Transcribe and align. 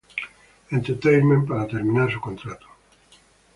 Entertainment 0.71 1.47
para 1.47 1.67
terminar 1.67 2.11
su 2.11 2.19
contrato. 2.19 2.65